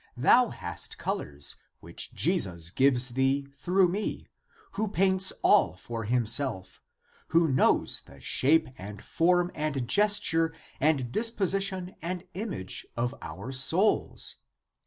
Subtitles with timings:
[0.17, 4.25] Thou hast colors, which Jesus gives thee through me,
[4.71, 6.81] who paints all for himself,
[7.27, 14.37] who know^s the shape and form and gesture and disposition and image of our souls.